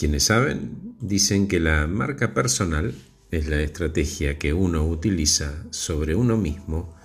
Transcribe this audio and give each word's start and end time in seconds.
Quienes 0.00 0.24
saben 0.24 0.96
dicen 0.98 1.46
que 1.46 1.60
la 1.60 1.86
marca 1.86 2.32
personal 2.32 2.94
es 3.30 3.48
la 3.48 3.60
estrategia 3.60 4.38
que 4.38 4.54
uno 4.54 4.86
utiliza 4.86 5.62
sobre 5.68 6.14
uno 6.14 6.38
mismo 6.38 6.96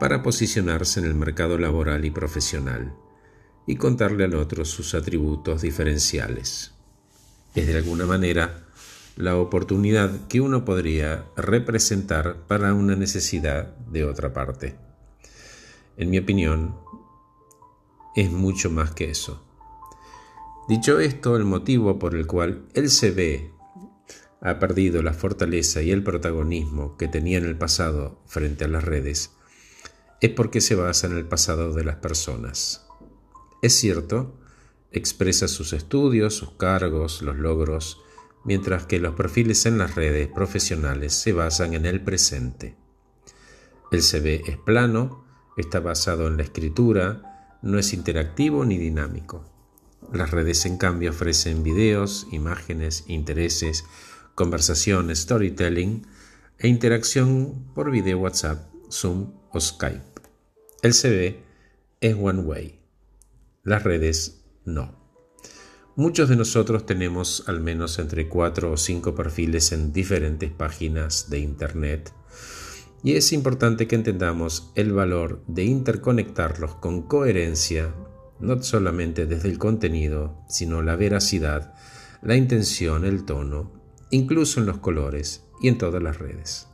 para 0.00 0.22
posicionarse 0.22 1.00
en 1.00 1.04
el 1.04 1.14
mercado 1.14 1.58
laboral 1.58 2.06
y 2.06 2.10
profesional 2.10 2.94
y 3.66 3.76
contarle 3.76 4.24
al 4.24 4.36
otro 4.36 4.64
sus 4.64 4.94
atributos 4.94 5.60
diferenciales. 5.60 6.72
Es 7.54 7.66
de 7.66 7.76
alguna 7.76 8.06
manera 8.06 8.68
la 9.16 9.36
oportunidad 9.36 10.26
que 10.26 10.40
uno 10.40 10.64
podría 10.64 11.26
representar 11.36 12.46
para 12.46 12.72
una 12.72 12.96
necesidad 12.96 13.76
de 13.76 14.06
otra 14.06 14.32
parte. 14.32 14.76
En 15.98 16.08
mi 16.08 16.16
opinión, 16.16 16.74
es 18.16 18.30
mucho 18.30 18.70
más 18.70 18.92
que 18.92 19.10
eso. 19.10 19.43
Dicho 20.66 20.98
esto, 20.98 21.36
el 21.36 21.44
motivo 21.44 21.98
por 21.98 22.14
el 22.14 22.26
cual 22.26 22.64
el 22.72 22.88
CV 22.88 23.52
ha 24.40 24.58
perdido 24.58 25.02
la 25.02 25.12
fortaleza 25.12 25.82
y 25.82 25.90
el 25.90 26.02
protagonismo 26.02 26.96
que 26.96 27.06
tenía 27.06 27.36
en 27.36 27.44
el 27.44 27.58
pasado 27.58 28.22
frente 28.26 28.64
a 28.64 28.68
las 28.68 28.82
redes 28.82 29.32
es 30.22 30.30
porque 30.30 30.62
se 30.62 30.74
basa 30.74 31.06
en 31.06 31.18
el 31.18 31.26
pasado 31.26 31.74
de 31.74 31.84
las 31.84 31.96
personas. 31.96 32.86
Es 33.60 33.74
cierto, 33.74 34.38
expresa 34.90 35.48
sus 35.48 35.74
estudios, 35.74 36.34
sus 36.34 36.52
cargos, 36.52 37.20
los 37.20 37.36
logros, 37.36 38.00
mientras 38.42 38.86
que 38.86 39.00
los 39.00 39.14
perfiles 39.14 39.66
en 39.66 39.76
las 39.76 39.94
redes 39.94 40.28
profesionales 40.28 41.12
se 41.12 41.34
basan 41.34 41.74
en 41.74 41.84
el 41.84 42.02
presente. 42.02 42.74
El 43.92 44.02
CV 44.02 44.42
es 44.46 44.56
plano, 44.56 45.26
está 45.58 45.80
basado 45.80 46.26
en 46.26 46.38
la 46.38 46.42
escritura, 46.42 47.58
no 47.60 47.78
es 47.78 47.92
interactivo 47.92 48.64
ni 48.64 48.78
dinámico. 48.78 49.53
Las 50.12 50.30
redes 50.30 50.66
en 50.66 50.76
cambio 50.76 51.10
ofrecen 51.10 51.62
videos, 51.62 52.26
imágenes, 52.30 53.04
intereses, 53.08 53.84
conversación, 54.34 55.14
storytelling 55.14 56.06
e 56.58 56.68
interacción 56.68 57.72
por 57.74 57.90
video 57.90 58.18
WhatsApp, 58.18 58.68
Zoom 58.90 59.32
o 59.50 59.60
Skype. 59.60 60.02
El 60.82 60.94
CV 60.94 61.42
es 62.00 62.16
one 62.20 62.42
way, 62.42 62.80
las 63.62 63.82
redes 63.82 64.44
no. 64.64 65.04
Muchos 65.96 66.28
de 66.28 66.36
nosotros 66.36 66.86
tenemos 66.86 67.44
al 67.46 67.60
menos 67.60 67.98
entre 67.98 68.28
cuatro 68.28 68.72
o 68.72 68.76
cinco 68.76 69.14
perfiles 69.14 69.72
en 69.72 69.92
diferentes 69.92 70.50
páginas 70.50 71.30
de 71.30 71.38
Internet 71.38 72.12
y 73.04 73.16
es 73.16 73.32
importante 73.34 73.86
que 73.86 73.96
entendamos 73.96 74.72
el 74.74 74.92
valor 74.92 75.44
de 75.46 75.64
interconectarlos 75.64 76.74
con 76.76 77.02
coherencia, 77.02 77.94
no 78.44 78.62
solamente 78.62 79.26
desde 79.26 79.48
el 79.48 79.58
contenido, 79.58 80.44
sino 80.48 80.82
la 80.82 80.96
veracidad, 80.96 81.74
la 82.22 82.36
intención, 82.36 83.04
el 83.04 83.24
tono, 83.24 83.72
incluso 84.10 84.60
en 84.60 84.66
los 84.66 84.78
colores 84.78 85.44
y 85.60 85.68
en 85.68 85.78
todas 85.78 86.02
las 86.02 86.18
redes. 86.18 86.68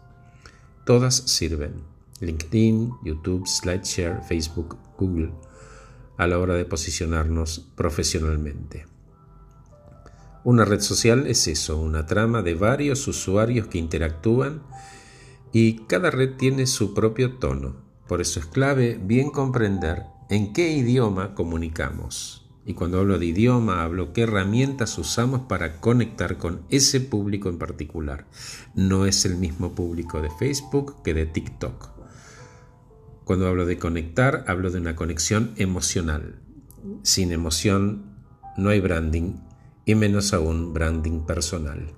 Todas 0.84 1.14
sirven. 1.14 1.82
LinkedIn, 2.20 2.92
YouTube, 3.02 3.46
SlideShare, 3.46 4.22
Facebook, 4.22 4.76
Google, 4.98 5.32
a 6.18 6.26
la 6.26 6.38
hora 6.38 6.54
de 6.54 6.66
posicionarnos 6.66 7.70
profesionalmente. 7.74 8.86
Una 10.44 10.64
red 10.64 10.80
social 10.80 11.26
es 11.26 11.48
eso, 11.48 11.78
una 11.78 12.06
trama 12.06 12.42
de 12.42 12.54
varios 12.54 13.06
usuarios 13.08 13.66
que 13.68 13.78
interactúan 13.78 14.62
y 15.52 15.86
cada 15.86 16.10
red 16.10 16.36
tiene 16.36 16.66
su 16.66 16.94
propio 16.94 17.38
tono. 17.38 17.76
Por 18.06 18.20
eso 18.20 18.41
es 18.41 18.46
clave 18.46 18.98
bien 19.02 19.30
comprender 19.30 20.04
en 20.30 20.52
qué 20.52 20.70
idioma 20.70 21.34
comunicamos. 21.34 22.46
Y 22.64 22.74
cuando 22.74 23.00
hablo 23.00 23.18
de 23.18 23.26
idioma, 23.26 23.82
hablo 23.82 24.12
qué 24.12 24.22
herramientas 24.22 24.96
usamos 24.96 25.42
para 25.42 25.80
conectar 25.80 26.38
con 26.38 26.62
ese 26.70 27.00
público 27.00 27.48
en 27.48 27.58
particular. 27.58 28.28
No 28.74 29.06
es 29.06 29.24
el 29.24 29.36
mismo 29.36 29.74
público 29.74 30.22
de 30.22 30.30
Facebook 30.30 31.02
que 31.02 31.14
de 31.14 31.26
TikTok. 31.26 31.90
Cuando 33.24 33.48
hablo 33.48 33.66
de 33.66 33.78
conectar, 33.78 34.44
hablo 34.46 34.70
de 34.70 34.78
una 34.78 34.94
conexión 34.94 35.52
emocional. 35.56 36.38
Sin 37.02 37.32
emoción 37.32 38.14
no 38.56 38.69
hay 38.70 38.80
branding 38.80 39.34
y 39.84 39.96
menos 39.96 40.32
aún 40.32 40.72
branding 40.72 41.26
personal. 41.26 41.92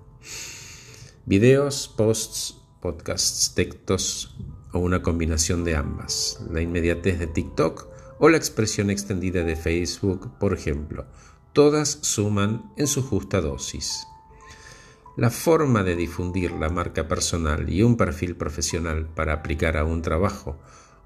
Videos, 1.26 1.92
posts, 1.96 2.56
podcasts, 2.80 3.52
textos 3.54 4.36
o 4.72 4.78
una 4.78 5.02
combinación 5.02 5.64
de 5.64 5.76
ambas. 5.76 6.40
La 6.50 6.62
inmediatez 6.62 7.18
de 7.18 7.26
TikTok 7.26 7.91
o 8.24 8.28
la 8.28 8.36
expresión 8.36 8.88
extendida 8.88 9.42
de 9.42 9.56
Facebook, 9.56 10.38
por 10.38 10.54
ejemplo, 10.54 11.06
todas 11.52 11.98
suman 12.02 12.72
en 12.76 12.86
su 12.86 13.02
justa 13.02 13.40
dosis. 13.40 14.06
La 15.16 15.28
forma 15.28 15.82
de 15.82 15.96
difundir 15.96 16.52
la 16.52 16.68
marca 16.68 17.08
personal 17.08 17.68
y 17.68 17.82
un 17.82 17.96
perfil 17.96 18.36
profesional 18.36 19.08
para 19.12 19.32
aplicar 19.32 19.76
a 19.76 19.84
un 19.84 20.02
trabajo 20.02 20.56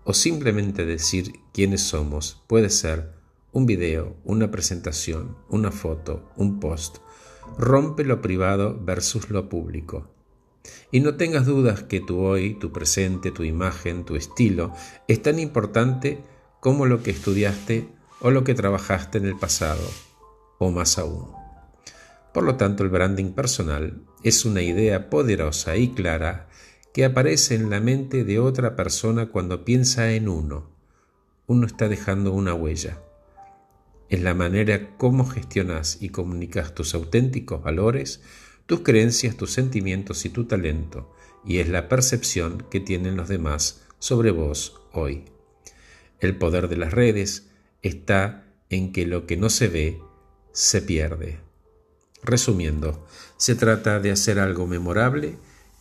o 0.05 0.13
simplemente 0.13 0.85
decir 0.85 1.41
quiénes 1.55 1.81
somos 1.81 2.45
puede 2.49 2.69
ser 2.69 3.15
un 3.51 3.65
video, 3.65 4.15
una 4.25 4.51
presentación, 4.51 5.39
una 5.49 5.71
foto, 5.71 6.31
un 6.37 6.61
post. 6.61 6.99
Rompe 7.57 8.05
lo 8.05 8.21
privado 8.21 8.79
versus 8.79 9.31
lo 9.31 9.49
público. 9.49 10.11
Y 10.91 11.01
no 11.01 11.15
tengas 11.15 11.47
dudas 11.47 11.83
que 11.83 12.01
tu 12.01 12.19
hoy, 12.21 12.59
tu 12.59 12.73
presente, 12.73 13.31
tu 13.31 13.43
imagen, 13.43 14.05
tu 14.05 14.17
estilo 14.17 14.75
es 15.09 15.23
tan 15.23 15.39
importante 15.39 16.23
como 16.67 16.87
lo 16.87 17.05
que 17.05 17.13
estudiaste 17.13 17.87
o 18.19 18.33
lo 18.33 18.43
que 18.43 18.53
trabajaste 18.57 19.19
en 19.19 19.27
el 19.27 19.39
pasado, 19.39 19.89
o 20.59 20.73
más 20.73 20.99
aún. 20.99 21.31
Por 22.35 22.43
lo 22.43 22.57
tanto, 22.57 22.83
el 22.83 22.89
branding 22.89 23.35
personal 23.35 24.03
es 24.25 24.45
una 24.45 24.63
idea 24.63 25.09
poderosa 25.09 25.77
y 25.77 25.91
clara 25.91 26.49
que 26.93 27.05
aparece 27.05 27.55
en 27.55 27.71
la 27.71 27.79
mente 27.79 28.25
de 28.25 28.41
otra 28.41 28.75
persona 28.75 29.27
cuando 29.27 29.65
piensa 29.65 30.11
en 30.11 30.29
uno. 30.29 30.69
Uno 31.47 31.69
está 31.69 31.87
dejando 31.87 32.33
una 32.33 32.53
huella 32.53 32.99
es 34.09 34.21
la 34.21 34.35
manera 34.35 34.97
como 34.97 35.25
gestionas 35.25 35.99
y 36.01 36.09
comunicas 36.09 36.75
tus 36.75 36.97
auténticos 36.97 37.63
valores, 37.63 38.23
tus 38.67 38.81
creencias, 38.81 39.37
tus 39.37 39.53
sentimientos 39.53 40.25
y 40.25 40.31
tu 40.31 40.47
talento, 40.47 41.15
y 41.45 41.59
es 41.59 41.69
la 41.69 41.89
percepción 41.89 42.67
que 42.73 42.81
tienen 42.81 43.17
los 43.17 43.29
demás 43.29 43.85
sobre 44.01 44.33
vos 44.33 44.81
hoy. 44.93 45.36
El 46.21 46.37
poder 46.37 46.69
de 46.69 46.77
las 46.77 46.93
redes 46.93 47.51
está 47.83 48.45
en 48.71 48.93
que 48.93 49.07
lo 49.07 49.27
que 49.27 49.37
no 49.37 49.51
se 49.51 49.69
ve 49.69 50.01
se 50.53 50.83
pierde. 50.83 51.41
Resumiendo, 52.23 53.07
se 53.37 53.55
trata 53.55 54.01
de 54.01 54.11
hacer 54.11 54.39
algo 54.39 54.67
memorable 54.67 55.39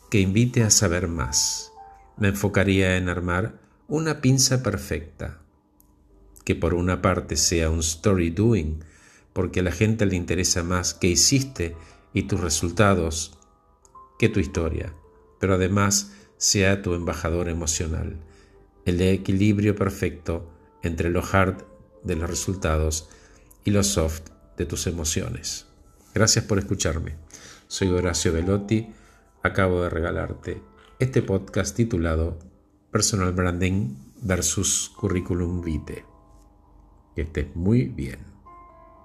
que 0.09 0.19
invite 0.19 0.63
a 0.63 0.69
saber 0.69 1.07
más. 1.07 1.71
Me 2.17 2.27
enfocaría 2.29 2.97
en 2.97 3.09
armar 3.09 3.59
una 3.87 4.21
pinza 4.21 4.61
perfecta, 4.61 5.39
que 6.43 6.55
por 6.55 6.73
una 6.73 7.01
parte 7.01 7.35
sea 7.37 7.69
un 7.69 7.79
story 7.79 8.29
doing, 8.29 8.83
porque 9.33 9.61
a 9.61 9.63
la 9.63 9.71
gente 9.71 10.05
le 10.05 10.15
interesa 10.15 10.63
más 10.63 10.93
qué 10.93 11.07
hiciste 11.07 11.75
y 12.13 12.23
tus 12.23 12.39
resultados 12.39 13.37
que 14.17 14.29
tu 14.29 14.39
historia, 14.39 14.93
pero 15.39 15.55
además 15.55 16.13
sea 16.37 16.81
tu 16.81 16.93
embajador 16.93 17.49
emocional, 17.49 18.17
el 18.85 19.01
equilibrio 19.01 19.75
perfecto 19.75 20.49
entre 20.83 21.09
lo 21.09 21.23
hard 21.23 21.63
de 22.03 22.15
los 22.15 22.29
resultados 22.29 23.09
y 23.63 23.71
lo 23.71 23.83
soft 23.83 24.29
de 24.57 24.65
tus 24.65 24.87
emociones. 24.87 25.65
Gracias 26.13 26.45
por 26.45 26.59
escucharme. 26.59 27.15
Soy 27.67 27.89
Horacio 27.89 28.31
Velotti. 28.31 28.87
Acabo 29.41 29.81
de 29.81 29.89
regalarte 29.89 30.61
este 30.99 31.21
podcast 31.21 31.75
titulado 31.75 32.39
Personal 32.91 33.33
Branding 33.33 33.95
versus 34.21 34.91
Curriculum 34.95 35.61
Vitae. 35.61 36.05
Que 37.15 37.23
estés 37.23 37.55
muy 37.55 37.85
bien. 37.85 38.34